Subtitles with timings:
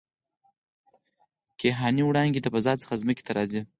[1.59, 3.61] کیهاني وړانګې د فضا څخه ځمکې ته راځي.